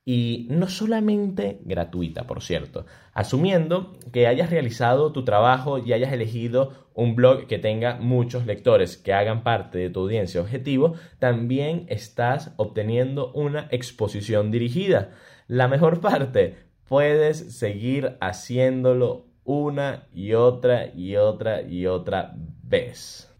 y 0.03 0.47
no 0.49 0.67
solamente 0.67 1.59
gratuita, 1.63 2.25
por 2.25 2.41
cierto, 2.41 2.85
asumiendo 3.13 3.93
que 4.11 4.27
hayas 4.27 4.49
realizado 4.49 5.11
tu 5.11 5.23
trabajo 5.23 5.77
y 5.77 5.93
hayas 5.93 6.11
elegido 6.11 6.89
un 6.93 7.15
blog 7.15 7.47
que 7.47 7.59
tenga 7.59 7.97
muchos 7.97 8.45
lectores 8.45 8.97
que 8.97 9.13
hagan 9.13 9.43
parte 9.43 9.77
de 9.77 9.89
tu 9.89 10.01
audiencia 10.01 10.41
objetivo, 10.41 10.95
también 11.19 11.85
estás 11.87 12.53
obteniendo 12.57 13.31
una 13.33 13.67
exposición 13.71 14.51
dirigida. 14.51 15.11
La 15.47 15.67
mejor 15.67 15.99
parte, 16.01 16.57
puedes 16.87 17.57
seguir 17.57 18.17
haciéndolo 18.19 19.27
una 19.43 20.07
y 20.13 20.33
otra 20.33 20.87
y 20.93 21.15
otra 21.15 21.61
y 21.61 21.85
otra 21.85 22.35
vez. 22.63 23.30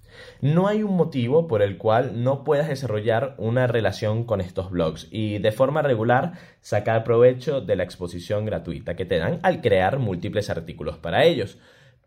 No 0.42 0.68
hay 0.68 0.84
un 0.84 0.96
motivo 0.96 1.48
por 1.48 1.62
el 1.62 1.78
cual 1.78 2.24
no 2.24 2.44
puedas 2.44 2.68
desarrollar 2.68 3.36
una 3.38 3.68
relación 3.68 4.24
con 4.24 4.42
estos 4.42 4.72
blogs 4.72 5.08
y 5.12 5.40
de 5.40 5.52
forma 5.52 5.82
regular 5.82 6.34
sacar 6.62 7.04
provecho 7.04 7.62
de 7.62 7.76
la 7.76 7.84
exposición 7.84 8.46
gratuita 8.46 8.96
que 8.96 9.06
te 9.06 9.18
dan 9.18 9.40
al 9.44 9.62
crear 9.62 10.00
múltiples 10.00 10.50
artículos 10.50 10.98
para 10.98 11.26
ellos. 11.26 11.58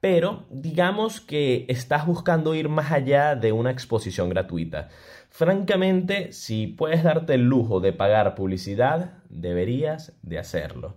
Pero 0.00 0.44
digamos 0.50 1.21
que 1.21 1.64
estás 1.68 2.06
buscando 2.06 2.54
ir 2.54 2.68
más 2.68 2.92
allá 2.92 3.37
de 3.37 3.52
una 3.52 3.71
exposición 3.71 4.28
gratuita. 4.28 4.90
Francamente, 5.30 6.33
si 6.33 6.66
puedes 6.66 7.02
darte 7.02 7.35
el 7.35 7.42
lujo 7.49 7.80
de 7.80 7.92
pagar 7.92 8.35
publicidad, 8.35 9.14
deberías 9.30 10.12
de 10.23 10.38
hacerlo. 10.38 10.97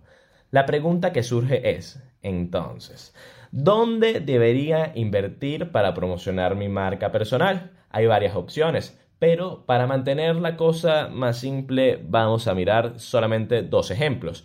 La 0.50 0.66
pregunta 0.66 1.12
que 1.12 1.22
surge 1.22 1.70
es, 1.70 2.02
entonces, 2.22 3.14
¿Dónde 3.50 4.20
debería 4.20 4.92
invertir 4.94 5.72
para 5.72 5.94
promocionar 5.94 6.54
mi 6.54 6.68
marca 6.68 7.10
personal? 7.12 7.70
Hay 7.90 8.06
varias 8.06 8.36
opciones, 8.36 9.00
pero 9.18 9.64
para 9.64 9.86
mantener 9.86 10.36
la 10.36 10.56
cosa 10.56 11.08
más 11.10 11.38
simple 11.38 11.98
vamos 12.02 12.46
a 12.46 12.54
mirar 12.54 13.00
solamente 13.00 13.62
dos 13.62 13.90
ejemplos. 13.90 14.44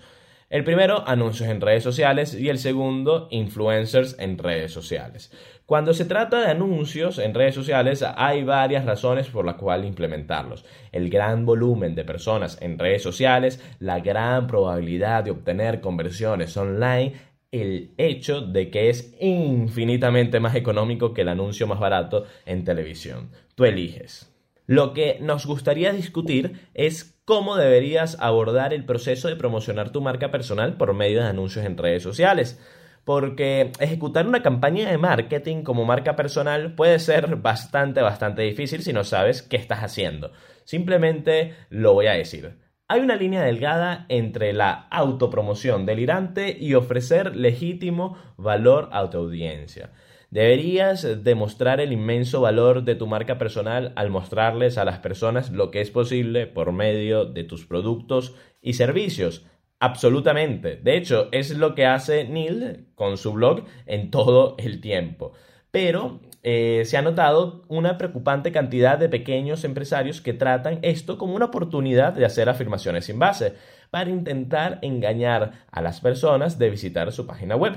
El 0.49 0.63
primero, 0.63 1.03
anuncios 1.07 1.49
en 1.49 1.61
redes 1.61 1.83
sociales 1.83 2.35
y 2.35 2.47
el 2.47 2.59
segundo, 2.59 3.27
influencers 3.31 4.15
en 4.19 4.37
redes 4.37 4.71
sociales. 4.71 5.31
Cuando 5.65 5.93
se 5.93 6.05
trata 6.05 6.41
de 6.41 6.51
anuncios 6.51 7.17
en 7.17 7.33
redes 7.33 7.55
sociales 7.55 8.05
hay 8.15 8.43
varias 8.43 8.85
razones 8.85 9.27
por 9.27 9.45
las 9.45 9.55
cuales 9.55 9.87
implementarlos. 9.87 10.63
El 10.91 11.09
gran 11.09 11.45
volumen 11.45 11.95
de 11.95 12.05
personas 12.05 12.57
en 12.61 12.77
redes 12.77 13.01
sociales, 13.01 13.63
la 13.79 13.99
gran 13.99 14.45
probabilidad 14.45 15.23
de 15.23 15.31
obtener 15.31 15.81
conversiones 15.81 16.55
online, 16.55 17.13
el 17.53 17.91
hecho 17.97 18.41
de 18.41 18.71
que 18.71 18.89
es 18.89 19.15
infinitamente 19.21 20.39
más 20.39 20.55
económico 20.55 21.13
que 21.13 21.21
el 21.21 21.29
anuncio 21.29 21.67
más 21.67 21.79
barato 21.79 22.25
en 22.47 22.65
televisión. 22.65 23.29
Tú 23.53 23.65
eliges. 23.65 24.33
Lo 24.65 24.93
que 24.93 25.19
nos 25.21 25.45
gustaría 25.45 25.93
discutir 25.93 26.67
es 26.73 27.21
cómo 27.25 27.55
deberías 27.55 28.17
abordar 28.19 28.73
el 28.73 28.85
proceso 28.85 29.27
de 29.27 29.35
promocionar 29.35 29.91
tu 29.91 30.01
marca 30.01 30.31
personal 30.31 30.77
por 30.77 30.95
medio 30.95 31.21
de 31.21 31.27
anuncios 31.27 31.63
en 31.65 31.77
redes 31.77 32.01
sociales. 32.01 32.59
Porque 33.03 33.71
ejecutar 33.79 34.25
una 34.25 34.41
campaña 34.41 34.89
de 34.89 34.97
marketing 34.97 35.61
como 35.61 35.85
marca 35.85 36.15
personal 36.15 36.73
puede 36.73 36.97
ser 36.97 37.35
bastante, 37.35 38.01
bastante 38.01 38.41
difícil 38.41 38.81
si 38.81 38.93
no 38.93 39.03
sabes 39.03 39.43
qué 39.43 39.57
estás 39.57 39.83
haciendo. 39.83 40.31
Simplemente 40.63 41.53
lo 41.69 41.93
voy 41.93 42.07
a 42.07 42.13
decir. 42.13 42.62
Hay 42.89 42.99
una 42.99 43.15
línea 43.15 43.41
delgada 43.41 44.05
entre 44.09 44.51
la 44.51 44.87
autopromoción 44.91 45.85
delirante 45.85 46.57
y 46.59 46.73
ofrecer 46.73 47.35
legítimo 47.35 48.17
valor 48.35 48.89
a 48.91 49.09
tu 49.09 49.19
audiencia. 49.19 49.91
Deberías 50.31 51.23
demostrar 51.23 51.79
el 51.79 51.93
inmenso 51.93 52.41
valor 52.41 52.83
de 52.83 52.95
tu 52.95 53.07
marca 53.07 53.37
personal 53.37 53.93
al 53.95 54.09
mostrarles 54.09 54.77
a 54.77 54.83
las 54.83 54.99
personas 54.99 55.49
lo 55.51 55.71
que 55.71 55.79
es 55.79 55.91
posible 55.91 56.45
por 56.45 56.73
medio 56.73 57.23
de 57.23 57.45
tus 57.45 57.65
productos 57.65 58.35
y 58.61 58.73
servicios. 58.73 59.45
Absolutamente. 59.79 60.75
De 60.75 60.97
hecho, 60.97 61.29
es 61.31 61.55
lo 61.57 61.75
que 61.75 61.85
hace 61.85 62.25
Neil 62.25 62.87
con 62.95 63.17
su 63.17 63.31
blog 63.31 63.63
en 63.85 64.11
todo 64.11 64.55
el 64.57 64.81
tiempo. 64.81 65.33
Pero 65.71 66.19
eh, 66.45 66.83
se 66.85 66.97
ha 66.97 67.01
notado 67.01 67.63
una 67.69 67.97
preocupante 67.97 68.51
cantidad 68.51 68.97
de 68.97 69.07
pequeños 69.07 69.63
empresarios 69.63 70.19
que 70.19 70.33
tratan 70.33 70.79
esto 70.81 71.17
como 71.17 71.35
una 71.35 71.45
oportunidad 71.45 72.11
de 72.11 72.25
hacer 72.25 72.49
afirmaciones 72.49 73.05
sin 73.05 73.17
base 73.17 73.53
para 73.89 74.09
intentar 74.09 74.79
engañar 74.81 75.65
a 75.71 75.81
las 75.81 76.01
personas 76.01 76.59
de 76.59 76.69
visitar 76.69 77.13
su 77.13 77.25
página 77.25 77.55
web. 77.55 77.73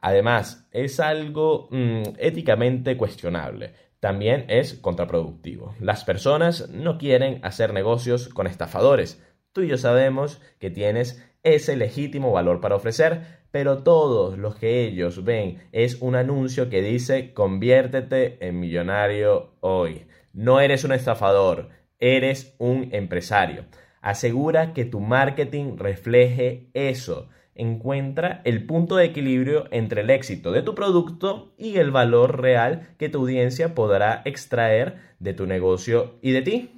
Además, 0.00 0.66
es 0.70 1.00
algo 1.00 1.68
mm, 1.70 2.14
éticamente 2.18 2.96
cuestionable. 2.96 3.74
También 4.00 4.46
es 4.48 4.74
contraproductivo. 4.74 5.74
Las 5.80 6.04
personas 6.04 6.70
no 6.70 6.96
quieren 6.96 7.40
hacer 7.44 7.74
negocios 7.74 8.28
con 8.28 8.46
estafadores. 8.46 9.22
Tú 9.52 9.62
y 9.62 9.68
yo 9.68 9.76
sabemos 9.76 10.40
que 10.60 10.70
tienes 10.70 11.22
ese 11.42 11.76
legítimo 11.76 12.32
valor 12.32 12.60
para 12.60 12.76
ofrecer, 12.76 13.37
pero 13.50 13.82
todos 13.82 14.38
los 14.38 14.56
que 14.56 14.84
ellos 14.84 15.24
ven 15.24 15.62
es 15.72 16.00
un 16.00 16.14
anuncio 16.14 16.68
que 16.68 16.82
dice 16.82 17.32
conviértete 17.32 18.46
en 18.46 18.60
millonario 18.60 19.54
hoy. 19.60 20.06
No 20.32 20.60
eres 20.60 20.84
un 20.84 20.92
estafador, 20.92 21.70
eres 21.98 22.54
un 22.58 22.88
empresario. 22.92 23.64
Asegura 24.00 24.72
que 24.72 24.84
tu 24.84 25.00
marketing 25.00 25.76
refleje 25.76 26.68
eso. 26.74 27.28
Encuentra 27.54 28.40
el 28.44 28.66
punto 28.66 28.96
de 28.96 29.06
equilibrio 29.06 29.64
entre 29.72 30.02
el 30.02 30.10
éxito 30.10 30.52
de 30.52 30.62
tu 30.62 30.74
producto 30.76 31.52
y 31.58 31.78
el 31.78 31.90
valor 31.90 32.40
real 32.40 32.94
que 32.98 33.08
tu 33.08 33.18
audiencia 33.18 33.74
podrá 33.74 34.22
extraer 34.24 34.98
de 35.18 35.34
tu 35.34 35.46
negocio 35.46 36.18
y 36.22 36.30
de 36.30 36.42
ti. 36.42 36.77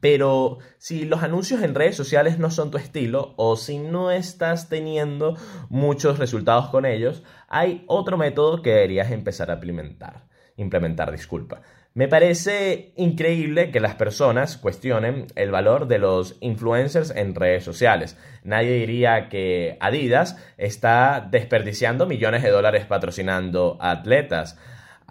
Pero 0.00 0.58
si 0.78 1.04
los 1.04 1.22
anuncios 1.22 1.62
en 1.62 1.74
redes 1.74 1.96
sociales 1.96 2.38
no 2.38 2.50
son 2.50 2.70
tu 2.70 2.78
estilo 2.78 3.34
o 3.36 3.56
si 3.56 3.78
no 3.78 4.10
estás 4.10 4.68
teniendo 4.68 5.36
muchos 5.68 6.18
resultados 6.18 6.68
con 6.68 6.86
ellos, 6.86 7.22
hay 7.48 7.84
otro 7.86 8.16
método 8.16 8.62
que 8.62 8.70
deberías 8.70 9.10
empezar 9.10 9.50
a 9.50 9.54
implementar. 9.54 10.24
Implementar, 10.56 11.10
disculpa. 11.10 11.62
Me 11.94 12.08
parece 12.08 12.94
increíble 12.96 13.70
que 13.70 13.78
las 13.78 13.96
personas 13.96 14.56
cuestionen 14.56 15.26
el 15.34 15.50
valor 15.50 15.88
de 15.88 15.98
los 15.98 16.38
influencers 16.40 17.10
en 17.10 17.34
redes 17.34 17.64
sociales. 17.64 18.16
Nadie 18.44 18.76
diría 18.76 19.28
que 19.28 19.76
Adidas 19.78 20.38
está 20.56 21.28
desperdiciando 21.30 22.06
millones 22.06 22.42
de 22.42 22.48
dólares 22.48 22.86
patrocinando 22.86 23.76
a 23.78 23.90
atletas. 23.90 24.58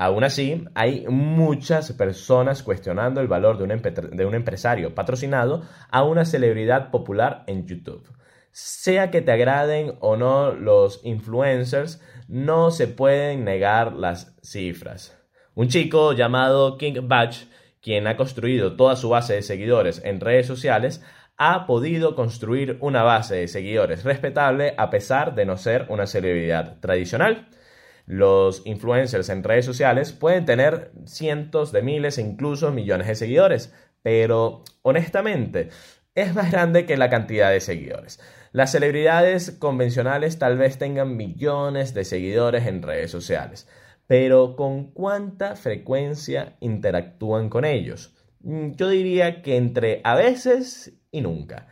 Aún 0.02 0.24
así, 0.24 0.66
hay 0.74 1.06
muchas 1.10 1.94
personas 1.94 2.64
cuestionando 2.64 3.22
el 3.22 3.28
valor 3.28 3.60
de 3.60 3.66
un, 4.26 4.34
empresario 4.34 4.96
patrocinado 4.96 5.62
a 5.92 6.02
una 6.02 6.26
celebridad 6.26 6.90
popular 6.90 7.44
en 7.46 7.68
YouTube. 7.68 8.10
Sea 8.50 9.12
que 9.12 9.22
te 9.22 9.32
agraden 9.32 9.94
o 10.00 10.18
no 10.18 10.54
los 10.54 11.02
influencers, 11.04 12.02
no 12.28 12.72
se 12.72 12.88
pueden 12.88 13.46
negar 13.46 13.94
las 13.94 14.36
cifras. 14.42 15.16
Un 15.54 15.68
chico 15.68 16.14
llamado 16.14 16.80
King 16.80 17.02
Batch, 17.04 17.44
quien 17.80 18.08
ha 18.08 18.18
construido 18.18 18.76
toda 18.76 18.96
su 18.96 19.10
base 19.10 19.36
de 19.36 19.44
seguidores 19.44 20.02
en 20.04 20.20
redes 20.20 20.48
sociales, 20.48 21.06
ha 21.38 21.68
podido 21.68 22.16
construir 22.16 22.80
una 22.82 23.04
base 23.04 23.36
de 23.36 23.48
seguidores 23.48 24.04
respetable 24.04 24.74
a 24.80 24.90
pesar 24.90 25.36
de 25.36 25.46
no 25.46 25.58
ser 25.58 25.86
una 25.90 26.08
celebridad 26.08 26.80
tradicional. 26.80 27.50
Los 28.12 28.64
influencers 28.66 29.30
en 29.30 29.42
redes 29.42 29.64
sociales 29.64 30.12
pueden 30.12 30.44
tener 30.44 30.92
cientos 31.06 31.72
de 31.72 31.82
miles 31.82 32.18
e 32.18 32.22
incluso 32.22 32.70
millones 32.70 33.08
de 33.08 33.16
seguidores, 33.16 33.74
pero 34.02 34.66
honestamente 34.82 35.70
es 36.14 36.36
más 36.36 36.52
grande 36.52 36.86
que 36.86 36.98
la 36.98 37.10
cantidad 37.10 37.50
de 37.50 37.62
seguidores. 37.62 38.20
Las 38.52 38.74
celebridades 38.74 39.52
convencionales 39.52 40.40
tal 40.40 40.58
vez 40.58 40.78
tengan 40.78 41.16
millones 41.16 41.94
de 41.94 42.04
seguidores 42.04 42.68
en 42.68 42.82
redes 42.82 43.12
sociales, 43.12 43.70
pero 44.08 44.58
¿con 44.58 44.92
cuánta 44.92 45.56
frecuencia 45.56 46.58
interactúan 46.60 47.48
con 47.48 47.64
ellos? 47.64 48.14
Mm, 48.42 48.72
yo 48.72 48.90
diría 48.90 49.42
que 49.42 49.56
entre 49.56 50.02
a 50.04 50.16
veces 50.16 51.00
y 51.12 51.22
nunca. 51.22 51.70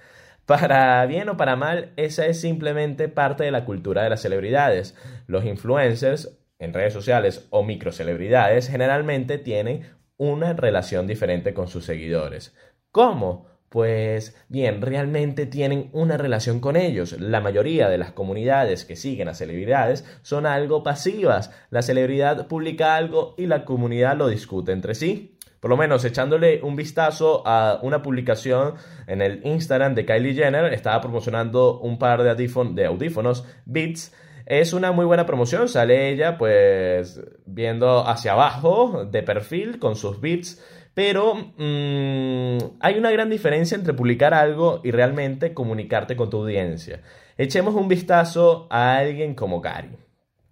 Para 0.49 1.05
bien 1.05 1.29
o 1.29 1.37
para 1.37 1.55
mal, 1.55 1.93
esa 1.95 2.25
es 2.25 2.41
simplemente 2.41 3.07
parte 3.07 3.43
de 3.43 3.51
la 3.51 3.65
cultura 3.65 4.01
de 4.01 4.09
las 4.09 4.23
celebridades. 4.23 4.95
Los 5.27 5.45
influencers 5.45 6.39
en 6.57 6.73
redes 6.73 6.91
sociales 6.91 7.45
o 7.51 7.61
microcelebridades 7.61 8.67
generalmente 8.67 9.37
tienen 9.37 9.83
una 10.17 10.53
relación 10.53 11.05
diferente 11.05 11.53
con 11.53 11.67
sus 11.67 11.85
seguidores. 11.85 12.55
¿Cómo? 12.89 13.45
Pues 13.69 14.43
bien, 14.47 14.81
realmente 14.81 15.45
tienen 15.45 15.91
una 15.93 16.17
relación 16.17 16.61
con 16.61 16.77
ellos. 16.77 17.21
La 17.21 17.41
mayoría 17.41 17.87
de 17.87 17.99
las 17.99 18.11
comunidades 18.11 18.85
que 18.85 18.95
siguen 18.95 19.29
a 19.29 19.35
celebridades 19.35 20.03
son 20.23 20.47
algo 20.47 20.81
pasivas. 20.81 21.51
La 21.69 21.83
celebridad 21.83 22.47
publica 22.47 22.95
algo 22.95 23.35
y 23.37 23.45
la 23.45 23.65
comunidad 23.65 24.17
lo 24.17 24.27
discute 24.27 24.71
entre 24.71 24.95
sí. 24.95 25.37
Por 25.59 25.69
lo 25.69 25.77
menos 25.77 26.05
echándole 26.05 26.61
un 26.63 26.75
vistazo 26.75 27.43
a 27.45 27.79
una 27.81 28.01
publicación 28.01 28.75
en 29.07 29.21
el 29.21 29.45
Instagram 29.45 29.95
de 29.95 30.05
Kylie 30.05 30.33
Jenner, 30.33 30.73
estaba 30.73 31.01
promocionando 31.01 31.79
un 31.79 31.99
par 31.99 32.23
de, 32.23 32.85
audífonos 32.85 33.45
Beats. 33.65 34.13
Es 34.45 34.73
una 34.73 34.91
muy 34.91 35.05
buena 35.05 35.27
promoción, 35.27 35.67
sale 35.67 36.09
ella 36.09 36.37
pues 36.37 37.21
viendo 37.45 38.07
hacia 38.07 38.31
abajo 38.31 39.05
de 39.05 39.21
perfil 39.21 39.77
con 39.77 39.95
sus 39.95 40.19
beats, 40.19 40.59
pero 40.95 41.35
mm, 41.35 42.77
hay 42.79 42.97
una 42.97 43.11
gran 43.11 43.29
diferencia 43.29 43.75
entre 43.75 43.93
publicar 43.93 44.33
algo 44.33 44.81
y 44.83 44.89
realmente 44.89 45.53
comunicarte 45.53 46.15
con 46.15 46.31
tu 46.31 46.37
audiencia. 46.37 47.01
Echemos 47.37 47.75
un 47.75 47.87
vistazo 47.87 48.65
a 48.71 48.97
alguien 48.97 49.35
como 49.35 49.61
Gary. 49.61 50.08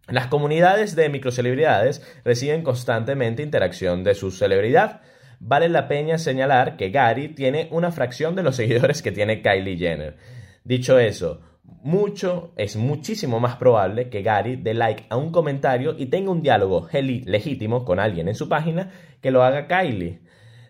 Las 0.07 0.27
comunidades 0.27 0.95
de 0.95 1.09
microcelebridades 1.09 2.01
reciben 2.23 2.63
constantemente 2.63 3.43
interacción 3.43 4.05
de 4.05 4.15
su 4.15 4.31
celebridad. 4.31 5.01
Vale 5.39 5.67
la 5.67 5.89
pena 5.89 6.17
señalar 6.17 6.77
que 6.77 6.91
Gary 6.91 7.29
tiene 7.29 7.67
una 7.71 7.91
fracción 7.91 8.33
de 8.33 8.43
los 8.43 8.55
seguidores 8.57 9.01
que 9.01 9.11
tiene 9.11 9.41
Kylie 9.41 9.77
Jenner. 9.77 10.15
Dicho 10.63 10.97
eso, 10.97 11.41
mucho, 11.83 12.53
es 12.55 12.77
muchísimo 12.77 13.41
más 13.41 13.57
probable 13.57 14.09
que 14.09 14.21
Gary 14.21 14.55
dé 14.55 14.73
like 14.73 15.05
a 15.09 15.17
un 15.17 15.31
comentario 15.31 15.95
y 15.97 16.05
tenga 16.05 16.31
un 16.31 16.41
diálogo 16.41 16.87
legítimo 16.91 17.83
con 17.83 17.99
alguien 17.99 18.29
en 18.29 18.35
su 18.35 18.47
página 18.47 18.91
que 19.21 19.31
lo 19.31 19.43
haga 19.43 19.67
Kylie. 19.67 20.21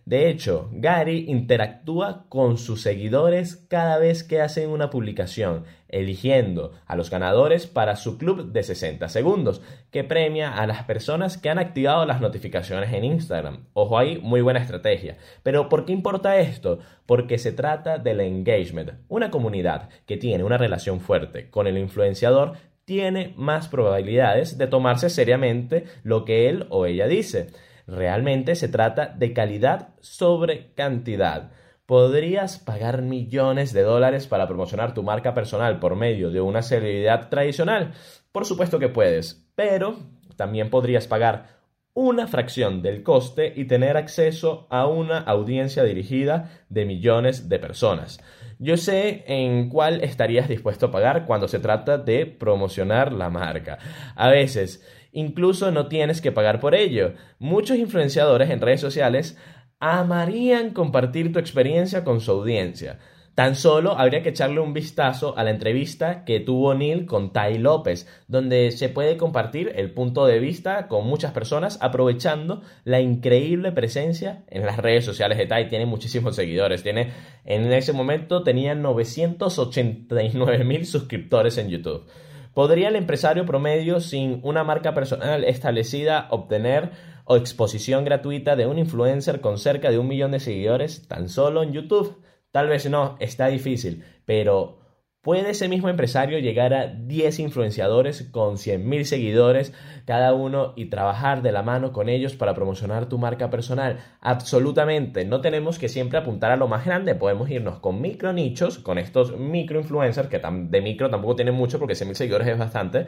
De 0.08 0.30
hecho, 0.30 0.70
Gary 0.72 1.26
interactúa 1.28 2.28
con 2.30 2.58
sus 2.58 2.82
seguidores 2.82 3.58
cada 3.68 3.98
vez 3.98 4.24
que 4.24 4.40
hacen 4.40 4.70
una 4.70 4.90
publicación, 4.90 5.66
eligiendo 5.90 6.72
a 6.86 6.96
los 6.96 7.10
ganadores 7.10 7.68
para 7.68 7.98
su 7.98 8.18
club 8.18 8.54
de 8.54 8.64
60 8.64 9.10
segundos, 9.10 9.62
que 9.92 10.06
premia 10.06 10.54
a 10.54 10.66
las 10.66 10.86
personas 10.86 11.38
que 11.38 11.50
han 11.50 11.60
activado 11.60 12.06
las 12.06 12.22
notificaciones 12.22 12.94
en 12.94 13.04
Instagram. 13.04 13.66
Ojo 13.74 13.98
ahí, 13.98 14.18
muy 14.24 14.40
buena 14.40 14.62
estrategia. 14.62 15.18
Pero 15.44 15.68
¿por 15.68 15.84
qué 15.84 15.92
importa 15.92 16.40
esto? 16.40 16.80
Porque 17.06 17.38
se 17.38 17.52
trata 17.52 17.98
del 17.98 18.22
engagement. 18.22 18.92
Una 19.10 19.30
comunidad 19.30 19.90
que 20.06 20.16
tiene 20.16 20.46
una 20.46 20.58
relación 20.58 21.02
fuerte 21.02 21.50
con 21.50 21.68
el 21.68 21.78
influenciador 21.78 22.54
tiene 22.86 23.34
más 23.36 23.68
probabilidades 23.68 24.58
de 24.58 24.68
tomarse 24.68 25.10
seriamente 25.10 25.84
lo 26.04 26.24
que 26.24 26.48
él 26.48 26.66
o 26.70 26.86
ella 26.86 27.08
dice. 27.08 27.48
Realmente 27.88 28.56
se 28.56 28.68
trata 28.68 29.08
de 29.08 29.34
calidad 29.34 29.96
sobre 30.02 30.74
cantidad. 30.74 31.52
¿Podrías 31.86 32.60
pagar 32.60 33.02
millones 33.02 33.72
de 33.72 33.82
dólares 33.84 34.28
para 34.28 34.46
promocionar 34.46 34.94
tu 34.94 35.04
marca 35.04 35.34
personal 35.34 35.80
por 35.80 35.96
medio 35.96 36.30
de 36.30 36.42
una 36.42 36.62
celebridad 36.62 37.30
tradicional? 37.30 37.94
Por 38.34 38.46
supuesto 38.46 38.78
que 38.78 38.90
puedes, 38.90 39.48
pero 39.56 40.00
también 40.36 40.70
podrías 40.70 41.08
pagar 41.08 41.58
una 41.94 42.28
fracción 42.28 42.82
del 42.82 43.04
coste 43.04 43.54
y 43.56 43.66
tener 43.66 43.96
acceso 43.96 44.68
a 44.70 44.86
una 44.86 45.20
audiencia 45.20 45.84
dirigida 45.84 46.52
de 46.70 46.86
millones 46.86 47.48
de 47.48 47.58
personas. 47.58 48.20
Yo 48.60 48.78
sé 48.78 49.24
en 49.28 49.70
cuál 49.70 50.04
estarías 50.04 50.48
dispuesto 50.48 50.88
a 50.88 50.92
pagar 50.92 51.26
cuando 51.26 51.48
se 51.48 51.60
trata 51.60 51.98
de 51.98 52.26
promocionar 52.26 53.14
la 53.14 53.30
marca. 53.30 53.78
A 54.16 54.30
veces 54.30 54.84
Incluso 55.18 55.72
no 55.72 55.88
tienes 55.88 56.22
que 56.22 56.32
pagar 56.32 56.60
por 56.60 56.76
ello. 56.76 57.14
Muchos 57.40 57.78
influenciadores 57.78 58.52
en 58.52 58.62
redes 58.62 58.82
sociales 58.82 59.36
amarían 59.80 60.74
compartir 60.74 61.34
tu 61.34 61.40
experiencia 61.40 62.04
con 62.04 62.22
su 62.22 62.30
audiencia. 62.30 63.00
Tan 63.38 63.54
solo 63.54 64.00
habría 64.00 64.24
que 64.24 64.30
echarle 64.30 64.62
un 64.62 64.74
vistazo 64.74 65.38
a 65.38 65.44
la 65.44 65.52
entrevista 65.52 66.26
que 66.26 66.40
tuvo 66.40 66.74
Neil 66.74 67.06
con 67.06 67.34
Tai 67.34 67.60
López, 67.60 68.08
donde 68.28 68.72
se 68.72 68.90
puede 68.90 69.16
compartir 69.16 69.74
el 69.76 69.92
punto 69.92 70.26
de 70.26 70.40
vista 70.40 70.88
con 70.88 71.06
muchas 71.06 71.34
personas 71.34 71.78
aprovechando 71.80 72.64
la 72.84 73.00
increíble 73.00 73.72
presencia 73.72 74.44
en 74.48 74.66
las 74.66 74.78
redes 74.78 75.06
sociales 75.06 75.38
de 75.38 75.46
Tai. 75.46 75.70
Tiene 75.70 75.86
muchísimos 75.86 76.36
seguidores, 76.36 76.82
tiene 76.82 77.12
en 77.46 77.72
ese 77.72 77.94
momento 77.94 78.42
tenía 78.42 78.74
989 78.74 80.64
mil 80.64 80.88
suscriptores 80.88 81.60
en 81.60 81.70
YouTube. 81.70 82.08
¿Podría 82.56 82.88
el 82.88 82.96
empresario 82.96 83.46
promedio 83.46 84.00
sin 84.00 84.40
una 84.42 84.64
marca 84.64 84.96
personal 84.96 85.44
establecida 85.44 86.28
obtener 86.32 86.90
o 87.26 87.36
exposición 87.36 88.04
gratuita 88.04 88.56
de 88.56 88.66
un 88.66 88.80
influencer 88.80 89.42
con 89.42 89.60
cerca 89.60 89.92
de 89.92 90.00
un 90.00 90.08
millón 90.08 90.32
de 90.32 90.40
seguidores 90.40 91.08
tan 91.08 91.30
solo 91.30 91.62
en 91.62 91.74
YouTube? 91.74 92.18
Tal 92.52 92.68
vez 92.68 92.90
no, 92.90 93.18
está 93.20 93.48
difícil, 93.48 94.04
pero 94.26 94.80
¿Puede 95.28 95.50
ese 95.50 95.68
mismo 95.68 95.90
empresario 95.90 96.40
llegar 96.40 96.74
a 96.74 96.88
10 96.88 97.40
influenciadores 97.40 98.30
con 98.32 98.56
100.000 98.56 99.04
seguidores 99.04 99.74
cada 100.06 100.34
uno 100.34 100.72
y 100.78 100.86
trabajar 100.86 101.42
de 101.42 101.52
la 101.52 101.64
mano 101.64 101.92
con 101.92 102.08
ellos 102.08 102.38
para 102.38 102.54
promocionar 102.54 103.10
tu 103.10 103.18
marca 103.18 103.50
personal? 103.50 104.00
Absolutamente, 104.22 105.26
no 105.26 105.42
tenemos 105.42 105.80
que 105.80 105.90
siempre 105.90 106.18
apuntar 106.18 106.52
a 106.52 106.56
lo 106.56 106.70
más 106.70 106.86
grande, 106.86 107.14
podemos 107.14 107.50
irnos 107.50 107.80
con 107.80 108.00
micro 108.00 108.32
nichos, 108.32 108.80
con 108.80 108.98
estos 109.00 109.38
micro 109.38 109.82
influencers, 109.82 110.30
que 110.30 110.40
de 110.40 110.82
micro 110.82 111.10
tampoco 111.10 111.36
tienen 111.36 111.56
mucho 111.56 111.78
porque 111.78 111.96
100.000 111.96 112.14
seguidores 112.14 112.48
es 112.48 112.58
bastante, 112.58 113.08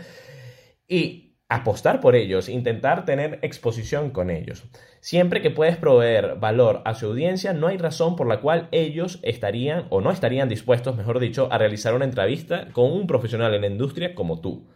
y 0.90 1.29
apostar 1.50 2.00
por 2.00 2.16
ellos, 2.16 2.48
intentar 2.48 3.06
tener 3.06 3.40
exposición 3.42 4.12
con 4.12 4.30
ellos. 4.30 4.66
Siempre 5.02 5.42
que 5.42 5.50
puedes 5.50 5.78
proveer 5.78 6.36
valor 6.36 6.84
a 6.86 6.94
su 6.94 7.08
audiencia, 7.08 7.54
no 7.54 7.68
hay 7.68 7.78
razón 7.78 8.16
por 8.16 8.28
la 8.28 8.40
cual 8.40 8.70
ellos 8.72 9.20
estarían 9.24 9.88
o 9.90 10.00
no 10.00 10.12
estarían 10.12 10.48
dispuestos, 10.48 10.96
mejor 10.96 11.20
dicho, 11.20 11.52
a 11.52 11.58
realizar 11.58 11.96
una 11.96 12.06
entrevista 12.06 12.68
con 12.72 12.92
un 12.92 13.08
profesional 13.08 13.56
en 13.56 13.62
la 13.62 13.68
industria 13.68 14.14
como 14.14 14.42
tú. 14.42 14.68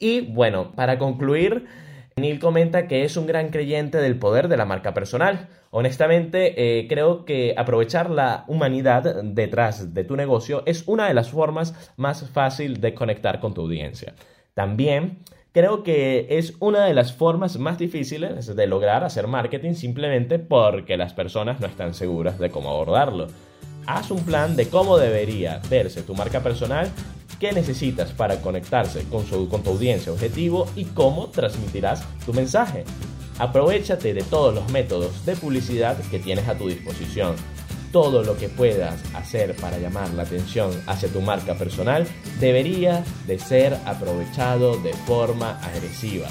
Y 0.00 0.22
bueno, 0.22 0.72
para 0.74 0.98
concluir, 0.98 1.66
Neil 2.16 2.40
comenta 2.40 2.88
que 2.88 3.04
es 3.04 3.16
un 3.16 3.26
gran 3.26 3.50
creyente 3.50 3.98
del 3.98 4.18
poder 4.18 4.48
de 4.48 4.56
la 4.56 4.64
marca 4.64 4.94
personal. 4.94 5.48
Honestamente, 5.70 6.80
eh, 6.80 6.88
creo 6.88 7.24
que 7.24 7.54
aprovechar 7.56 8.10
la 8.10 8.44
humanidad 8.48 9.22
detrás 9.22 9.94
de 9.94 10.02
tu 10.02 10.16
negocio 10.16 10.64
es 10.66 10.88
una 10.88 11.06
de 11.06 11.14
las 11.14 11.30
formas 11.30 11.92
más 11.96 12.28
fáciles 12.30 12.80
de 12.80 12.94
conectar 12.94 13.38
con 13.38 13.54
tu 13.54 13.60
audiencia. 13.60 14.14
También 14.54 15.20
creo 15.52 15.82
que 15.82 16.26
es 16.30 16.54
una 16.60 16.84
de 16.84 16.94
las 16.94 17.12
formas 17.12 17.58
más 17.58 17.78
difíciles 17.78 18.54
de 18.54 18.66
lograr 18.66 19.04
hacer 19.04 19.26
marketing 19.26 19.74
simplemente 19.74 20.38
porque 20.38 20.96
las 20.96 21.12
personas 21.12 21.60
no 21.60 21.66
están 21.66 21.94
seguras 21.94 22.38
de 22.38 22.50
cómo 22.50 22.70
abordarlo. 22.70 23.26
Haz 23.86 24.10
un 24.10 24.24
plan 24.24 24.56
de 24.56 24.68
cómo 24.68 24.98
debería 24.98 25.60
verse 25.68 26.02
tu 26.02 26.14
marca 26.14 26.40
personal, 26.40 26.90
qué 27.40 27.52
necesitas 27.52 28.12
para 28.12 28.40
conectarse 28.40 29.04
con, 29.08 29.24
con 29.48 29.62
tu 29.62 29.70
audiencia 29.70 30.12
objetivo 30.12 30.66
y 30.76 30.84
cómo 30.84 31.28
transmitirás 31.28 32.06
tu 32.24 32.32
mensaje. 32.32 32.84
Aprovechate 33.38 34.12
de 34.12 34.22
todos 34.22 34.54
los 34.54 34.70
métodos 34.70 35.24
de 35.24 35.34
publicidad 35.34 35.96
que 36.10 36.18
tienes 36.18 36.46
a 36.46 36.58
tu 36.58 36.68
disposición 36.68 37.34
todo 37.92 38.22
lo 38.22 38.36
que 38.36 38.48
puedas 38.48 39.00
hacer 39.14 39.54
para 39.56 39.78
llamar 39.78 40.10
la 40.10 40.22
atención 40.22 40.70
hacia 40.86 41.08
tu 41.08 41.20
marca 41.20 41.54
personal 41.54 42.06
debería 42.38 43.04
de 43.26 43.38
ser 43.38 43.76
aprovechado 43.84 44.76
de 44.80 44.92
forma 44.92 45.58
agresiva. 45.60 46.28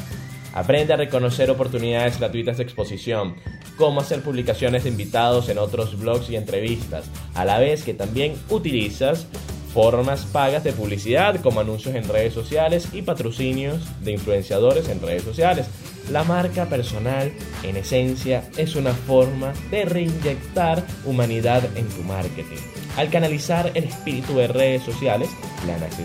Aprende 0.54 0.94
a 0.94 0.98
reconocer 0.98 1.52
oportunidades 1.52 2.20
gratuitas 2.20 2.58
de 2.58 2.64
exposición, 2.64 3.36
cómo 3.78 4.02
hacer 4.02 4.22
publicaciones 4.22 4.84
de 4.84 4.90
invitados 4.90 5.48
en 5.50 5.60
otros 5.60 6.00
blogs 6.00 6.30
y 6.30 6.36
entrevistas, 6.36 7.06
a 7.36 7.46
la 7.46 7.60
vez 7.60 7.84
que 7.84 7.94
también 7.94 8.34
utilizas 8.50 9.28
formas 9.74 10.26
pagas 10.26 10.64
de 10.64 10.74
publicidad 10.74 11.40
como 11.42 11.60
anuncios 11.60 11.94
en 11.94 12.08
redes 12.08 12.34
sociales 12.34 12.88
y 12.94 13.04
patrocinios 13.04 13.84
de 14.02 14.14
influenciadores 14.14 14.90
en 14.90 15.02
redes 15.02 15.24
sociales. 15.24 15.68
La 16.12 16.24
marca 16.24 16.66
personal, 16.66 17.32
en 17.62 17.78
esencia, 17.78 18.50
es 18.58 18.76
una 18.76 18.94
forma 18.94 19.54
de 19.70 19.86
reinyectar 19.86 20.84
humanidad 21.06 21.64
en 21.78 21.88
tu 21.88 22.02
marketing. 22.02 22.58
Al 22.98 23.12
canalizar 23.12 23.72
el 23.76 23.84
espíritu 23.84 24.36
de 24.36 24.48
redes 24.48 24.82
sociales, 24.82 25.30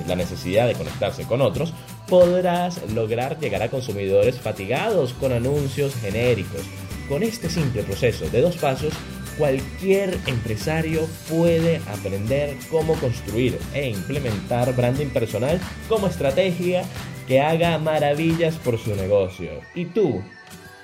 la 0.06 0.14
necesidad 0.14 0.66
de 0.66 0.74
conectarse 0.74 1.24
con 1.24 1.40
otros, 1.40 1.72
podrás 2.06 2.82
lograr 2.92 3.40
llegar 3.40 3.62
a 3.62 3.70
consumidores 3.70 4.38
fatigados 4.38 5.14
con 5.14 5.32
anuncios 5.32 5.94
genéricos. 5.96 6.60
Con 7.08 7.22
este 7.22 7.48
simple 7.48 7.82
proceso 7.82 8.28
de 8.28 8.42
dos 8.42 8.56
pasos, 8.56 8.92
cualquier 9.38 10.18
empresario 10.26 11.08
puede 11.30 11.78
aprender 11.88 12.56
cómo 12.70 12.94
construir 12.94 13.58
e 13.72 13.88
implementar 13.88 14.74
branding 14.76 15.08
personal 15.08 15.58
como 15.88 16.06
estrategia 16.06 16.84
que 17.26 17.40
haga 17.40 17.78
maravillas 17.78 18.56
por 18.56 18.78
su 18.78 18.94
negocio. 18.94 19.60
¿Y 19.74 19.87
tú? 19.87 20.22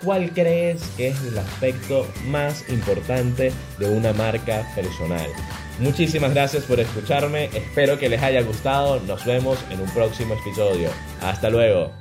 ¿cuál 0.05 0.31
crees 0.33 0.83
que 0.97 1.09
es 1.09 1.23
el 1.23 1.39
aspecto 1.39 2.07
más 2.27 2.69
importante 2.69 3.53
de 3.79 3.91
una 3.91 4.13
marca 4.13 4.67
personal? 4.75 5.27
Muchísimas 5.79 6.35
gracias 6.35 6.65
por 6.65 6.81
escucharme, 6.81 7.45
espero 7.55 7.99
que 7.99 8.09
les 8.09 8.23
haya 8.23 8.43
gustado, 8.43 9.01
nos 9.01 9.25
vemos 9.25 9.59
en 9.71 9.81
un 9.81 9.91
próximo 9.91 10.35
episodio. 10.35 10.91
Hasta 11.23 11.49
luego. 11.49 12.00